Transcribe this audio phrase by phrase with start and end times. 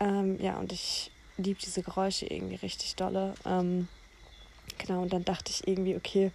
[0.00, 3.34] Ähm, ja, und ich liebe diese Geräusche irgendwie richtig dolle.
[3.44, 3.88] Ähm,
[4.78, 6.32] genau, und dann dachte ich irgendwie, okay,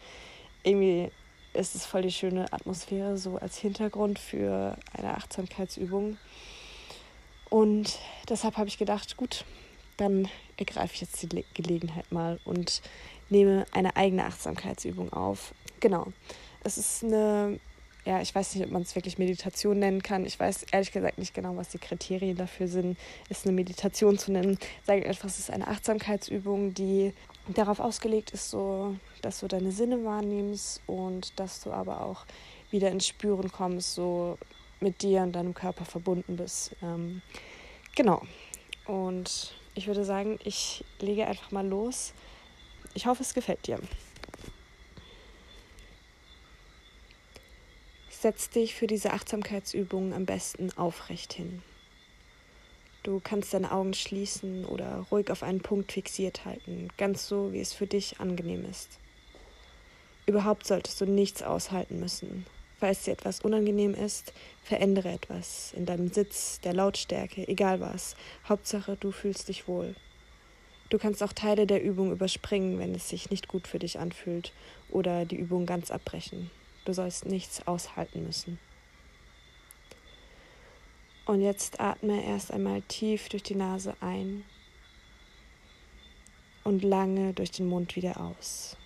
[0.64, 1.12] irgendwie
[1.58, 6.18] ist es voll die schöne Atmosphäre so als Hintergrund für eine Achtsamkeitsübung.
[7.50, 7.98] Und
[8.30, 9.44] deshalb habe ich gedacht, gut,
[9.98, 12.82] dann ergreife ich jetzt die Gelegenheit mal und
[13.30, 15.54] nehme eine eigene Achtsamkeitsübung auf.
[15.80, 16.08] Genau.
[16.64, 17.60] Es ist eine,
[18.06, 20.26] ja, ich weiß nicht, ob man es wirklich Meditation nennen kann.
[20.26, 22.98] Ich weiß ehrlich gesagt nicht genau, was die Kriterien dafür sind,
[23.30, 24.60] es eine Meditation zu nennen.
[24.86, 27.14] Sage ich einfach, es ist eine Achtsamkeitsübung, die
[27.54, 32.26] darauf ausgelegt ist, so, dass du deine Sinne wahrnimmst und dass du aber auch
[32.72, 34.38] wieder ins Spüren kommst, so
[34.80, 36.76] mit dir und deinem Körper verbunden bist.
[36.82, 37.22] Ähm,
[37.96, 38.22] genau.
[38.86, 42.14] Und ich würde sagen, ich lege einfach mal los.
[42.94, 43.80] Ich hoffe, es gefällt dir.
[48.10, 51.62] Setz dich für diese Achtsamkeitsübung am besten aufrecht hin.
[53.08, 57.62] Du kannst deine Augen schließen oder ruhig auf einen Punkt fixiert halten, ganz so, wie
[57.62, 59.00] es für dich angenehm ist.
[60.26, 62.46] Überhaupt solltest du nichts aushalten müssen.
[62.82, 68.18] Falls dir etwas unangenehm ist, verändere etwas in deinem Sitz, der Lautstärke, egal was.
[68.50, 69.96] Hauptsache, du fühlst dich wohl.
[70.90, 74.52] Du kannst auch Teile der Übung überspringen, wenn es sich nicht gut für dich anfühlt,
[74.90, 76.52] oder die Übung ganz abbrechen.
[76.84, 78.60] Du sollst nichts aushalten müssen.
[81.28, 84.46] Und jetzt atme erst einmal tief durch die Nase ein
[86.64, 88.78] und lange durch den Mund wieder aus.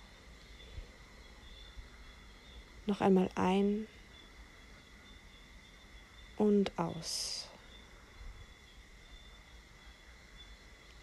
[2.86, 3.86] Noch einmal ein
[6.36, 7.46] und aus.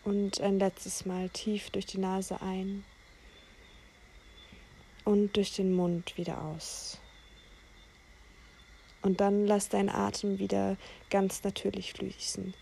[0.04, 2.84] Und ein letztes Mal tief durch die Nase ein
[5.06, 7.00] und durch den Mund wieder aus.
[9.02, 10.78] Und dann lass deinen Atem wieder
[11.10, 12.54] ganz natürlich fließen.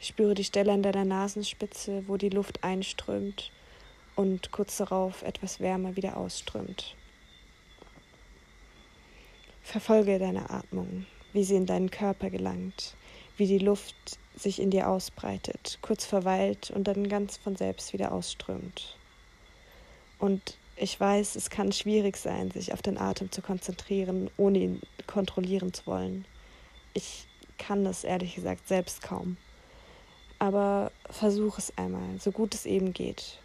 [0.00, 3.52] Spüre die Stelle an deiner Nasenspitze, wo die Luft einströmt
[4.16, 6.96] und kurz darauf etwas wärmer wieder ausströmt.
[9.62, 12.96] Verfolge deine Atmung, wie sie in deinen Körper gelangt,
[13.36, 18.12] wie die Luft sich in dir ausbreitet, kurz verweilt und dann ganz von selbst wieder
[18.12, 18.96] ausströmt.
[20.18, 24.82] Und ich weiß, es kann schwierig sein, sich auf den Atem zu konzentrieren, ohne ihn
[25.06, 26.24] kontrollieren zu wollen.
[26.92, 29.36] Ich kann das ehrlich gesagt selbst kaum.
[30.40, 33.38] Aber versuch es einmal, so gut es eben geht.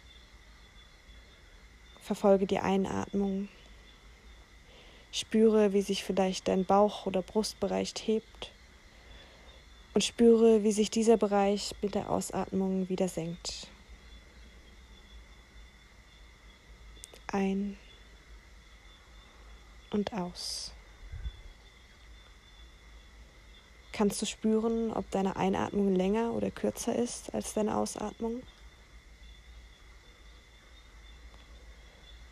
[2.00, 3.48] Verfolge die Einatmung.
[5.12, 8.50] Spüre, wie sich vielleicht dein Bauch- oder Brustbereich hebt.
[9.94, 13.68] Und spüre, wie sich dieser Bereich mit der Ausatmung wieder senkt.
[17.32, 17.76] Ein
[19.90, 20.72] und aus.
[23.92, 28.42] Kannst du spüren, ob deine Einatmung länger oder kürzer ist als deine Ausatmung?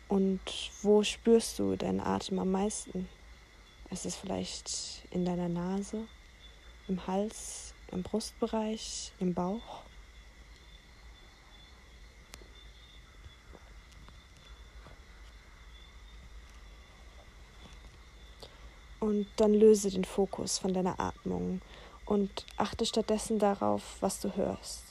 [0.07, 0.39] Und
[0.81, 3.09] wo spürst du deinen Atem am meisten?
[3.89, 6.07] Ist es vielleicht in deiner Nase
[6.87, 9.83] im Hals, im Brustbereich, im Bauch.
[18.99, 21.61] Und dann löse den Fokus von deiner Atmung
[22.05, 24.83] und achte stattdessen darauf, was du hörst.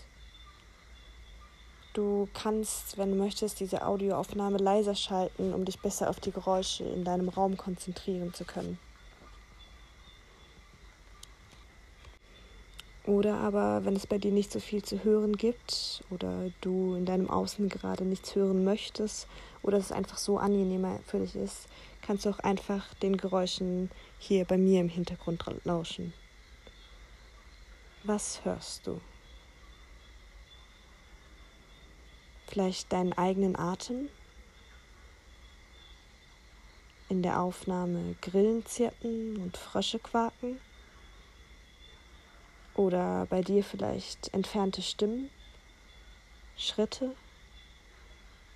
[1.97, 6.85] Du kannst, wenn du möchtest, diese Audioaufnahme leiser schalten, um dich besser auf die Geräusche
[6.85, 8.79] in deinem Raum konzentrieren zu können.
[13.07, 17.07] Oder aber, wenn es bei dir nicht so viel zu hören gibt oder du in
[17.07, 19.29] deinem Außen gerade nichts hören möchtest
[19.63, 21.69] oder es einfach so angenehmer für dich ist,
[22.07, 26.13] kannst du auch einfach den Geräuschen hier bei mir im Hintergrund lauschen.
[28.05, 29.01] Was hörst du?
[32.47, 34.09] Vielleicht deinen eigenen Atem?
[37.09, 40.61] In der Aufnahme Grillen zirpen und Frösche quaken?
[42.75, 45.31] Oder bei dir vielleicht entfernte Stimmen,
[46.57, 47.17] Schritte,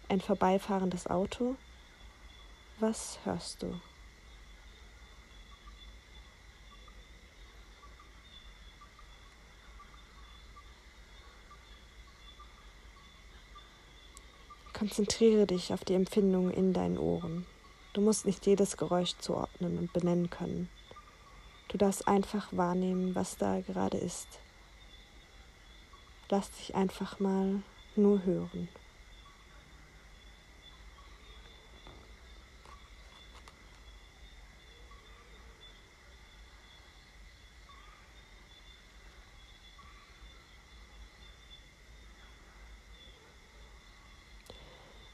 [0.09, 1.57] ein vorbeifahrendes Auto?
[2.81, 3.79] Was hörst du?
[14.73, 17.45] Konzentriere dich auf die Empfindungen in deinen Ohren.
[17.93, 20.71] Du musst nicht jedes Geräusch zuordnen und benennen können.
[21.69, 24.27] Du darfst einfach wahrnehmen, was da gerade ist.
[26.31, 27.63] Lass dich einfach mal
[27.95, 28.71] nur hören.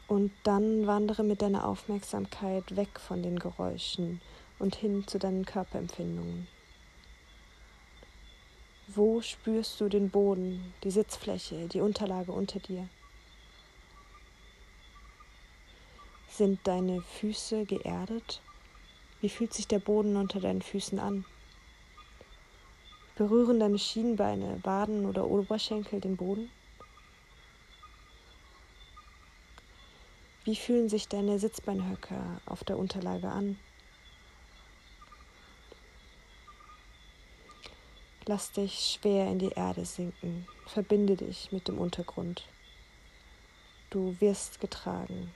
[0.09, 4.21] Und dann wandere mit deiner Aufmerksamkeit weg von den Geräuschen
[4.59, 6.47] und hin zu deinen Körperempfindungen.
[8.87, 12.89] Wo spürst du den Boden, die Sitzfläche, die Unterlage unter dir?
[16.29, 18.41] Sind deine Füße geerdet?
[19.21, 21.25] Wie fühlt sich der Boden unter deinen Füßen an?
[23.17, 26.49] Berühren deine Schienbeine, Waden oder Oberschenkel den Boden?
[30.47, 33.59] Wie fühlen sich deine Sitzbeinhöcker auf der Unterlage an?
[38.27, 40.47] Lass dich schwer in die Erde sinken.
[40.69, 42.47] Verbinde dich mit dem Untergrund.
[43.91, 45.33] Du wirst getragen.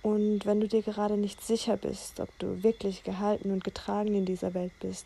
[0.00, 4.24] Und wenn du dir gerade nicht sicher bist, ob du wirklich gehalten und getragen in
[4.24, 5.04] dieser Welt bist,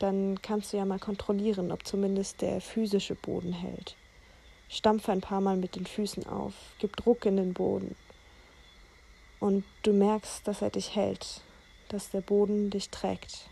[0.00, 3.94] dann kannst du ja mal kontrollieren, ob zumindest der physische Boden hält.
[4.68, 7.94] Stampfe ein paar Mal mit den Füßen auf, gib Druck in den Boden.
[9.40, 11.42] Und du merkst, dass er dich hält,
[11.88, 13.48] dass der Boden dich trägt.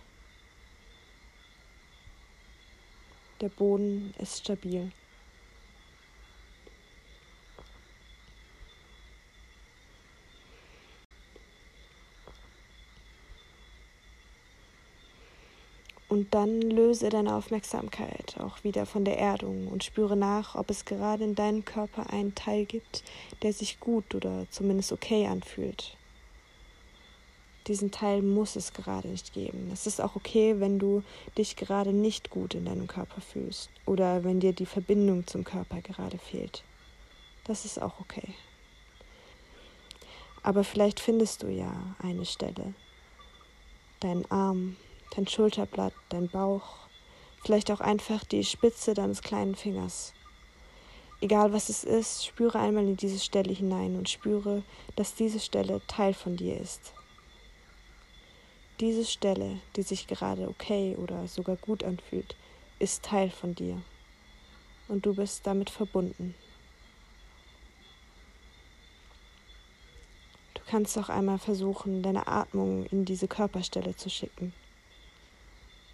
[3.41, 4.93] Der Boden ist stabil.
[16.13, 20.85] Und dann löse deine Aufmerksamkeit auch wieder von der Erdung und spüre nach, ob es
[20.85, 23.03] gerade in deinem Körper einen Teil gibt,
[23.41, 25.97] der sich gut oder zumindest okay anfühlt.
[27.67, 29.71] Diesen Teil muss es gerade nicht geben.
[29.73, 31.03] Es ist auch okay, wenn du
[31.39, 35.81] dich gerade nicht gut in deinem Körper fühlst oder wenn dir die Verbindung zum Körper
[35.81, 36.63] gerade fehlt.
[37.45, 38.35] Das ist auch okay.
[40.43, 41.73] Aber vielleicht findest du ja
[42.03, 42.75] eine Stelle,
[44.01, 44.77] deinen Arm,
[45.15, 46.89] dein Schulterblatt, dein Bauch,
[47.43, 50.15] vielleicht auch einfach die Spitze deines kleinen Fingers.
[51.21, 54.63] Egal was es ist, spüre einmal in diese Stelle hinein und spüre,
[54.97, 56.93] dass diese Stelle Teil von dir ist.
[58.81, 62.35] Diese Stelle, die sich gerade okay oder sogar gut anfühlt,
[62.81, 63.81] ist Teil von dir
[64.89, 66.35] und du bist damit verbunden.
[70.55, 74.53] Du kannst auch einmal versuchen, deine Atmung in diese Körperstelle zu schicken.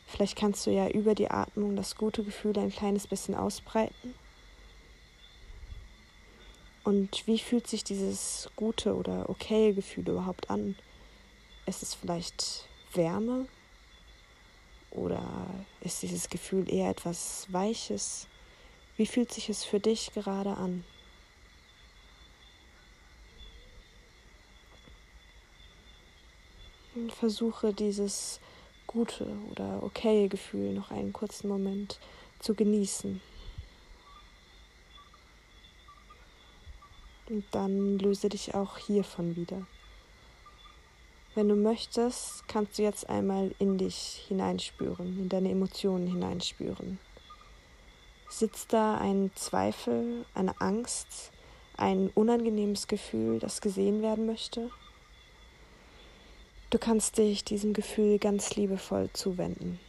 [0.09, 4.15] Vielleicht kannst du ja über die Atmung das gute Gefühl ein kleines bisschen ausbreiten.
[6.83, 10.77] Und wie fühlt sich dieses gute oder okaye Gefühl überhaupt an?
[11.67, 13.47] Ist es vielleicht Wärme?
[14.91, 15.23] Oder
[15.83, 18.27] ist dieses Gefühl eher etwas Weiches?
[18.97, 20.85] Wie fühlt sich es für dich gerade an?
[26.95, 28.41] Und versuche dieses
[28.89, 32.01] gute oder okaye Gefühl noch einen kurzen Moment
[32.41, 33.21] zu genießen.
[37.29, 39.67] Und dann löse dich auch hiervon wieder.
[41.35, 46.99] Wenn du möchtest, kannst du jetzt einmal in dich hineinspüren, in deine Emotionen hineinspüren.
[48.29, 51.31] Sitzt da ein Zweifel, eine Angst,
[51.77, 54.71] ein unangenehmes Gefühl, das gesehen werden möchte?
[56.71, 59.81] Du kannst dich diesem Gefühl ganz liebevoll zuwenden.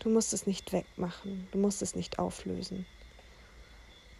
[0.00, 2.84] Du musst es nicht wegmachen, du musst es nicht auflösen.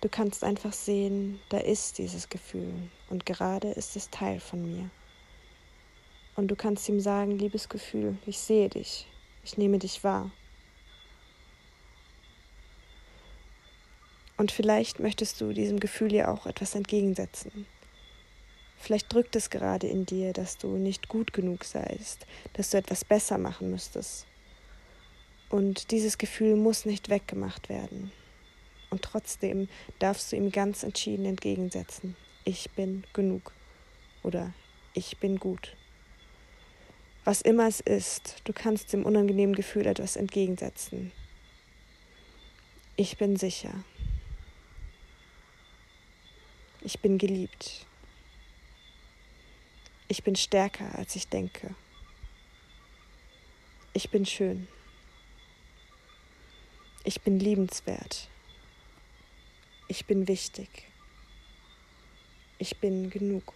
[0.00, 2.72] Du kannst einfach sehen, da ist dieses Gefühl
[3.10, 4.88] und gerade ist es Teil von mir.
[6.36, 9.06] Und du kannst ihm sagen, liebes Gefühl, ich sehe dich,
[9.44, 10.30] ich nehme dich wahr.
[14.38, 17.66] Und vielleicht möchtest du diesem Gefühl ja auch etwas entgegensetzen.
[18.78, 23.04] Vielleicht drückt es gerade in dir, dass du nicht gut genug seist, dass du etwas
[23.04, 24.26] besser machen müsstest.
[25.48, 28.12] Und dieses Gefühl muss nicht weggemacht werden.
[28.90, 29.68] Und trotzdem
[29.98, 32.16] darfst du ihm ganz entschieden entgegensetzen.
[32.44, 33.52] Ich bin genug
[34.22, 34.52] oder
[34.94, 35.76] ich bin gut.
[37.24, 41.10] Was immer es ist, du kannst dem unangenehmen Gefühl etwas entgegensetzen.
[42.94, 43.84] Ich bin sicher.
[46.82, 47.84] Ich bin geliebt.
[50.08, 51.74] Ich bin stärker, als ich denke.
[53.92, 54.68] Ich bin schön.
[57.02, 58.28] Ich bin liebenswert.
[59.88, 60.68] Ich bin wichtig.
[62.58, 63.52] Ich bin genug.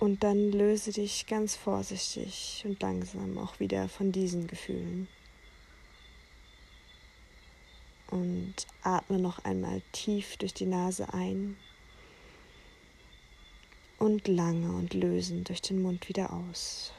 [0.00, 5.06] Und dann löse dich ganz vorsichtig und langsam auch wieder von diesen Gefühlen.
[8.08, 11.56] Und atme noch einmal tief durch die Nase ein
[14.00, 16.92] und lange und lösend durch den Mund wieder aus.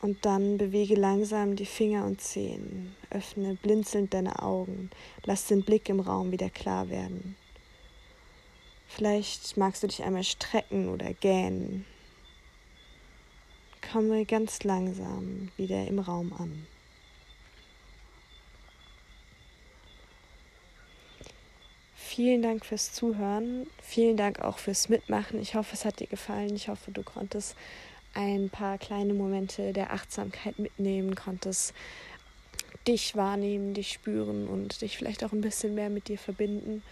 [0.00, 4.88] Und dann bewege langsam die Finger und Zehen, öffne blinzelnd deine Augen,
[5.24, 7.36] lass den Blick im Raum wieder klar werden.
[8.88, 11.84] Vielleicht magst du dich einmal strecken oder gähnen
[13.92, 16.66] komme ganz langsam wieder im Raum an.
[22.14, 23.66] Vielen Dank fürs Zuhören.
[23.80, 25.40] Vielen Dank auch fürs Mitmachen.
[25.40, 26.54] Ich hoffe, es hat dir gefallen.
[26.54, 27.56] Ich hoffe, du konntest
[28.12, 31.72] ein paar kleine Momente der Achtsamkeit mitnehmen, konntest
[32.86, 36.82] dich wahrnehmen, dich spüren und dich vielleicht auch ein bisschen mehr mit dir verbinden.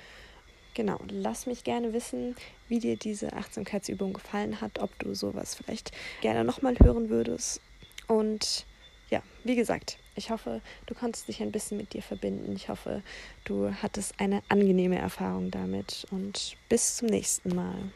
[0.73, 2.35] Genau, lass mich gerne wissen,
[2.69, 7.61] wie dir diese Achtsamkeitsübung gefallen hat, ob du sowas vielleicht gerne nochmal hören würdest.
[8.09, 8.65] Und
[9.11, 12.53] ja, wie gesagt, ich hoffe, du konntest dich ein bisschen mit dir verbinden.
[12.55, 13.03] Ich hoffe,
[13.45, 17.91] du hattest eine angenehme Erfahrung damit und bis zum nächsten Mal.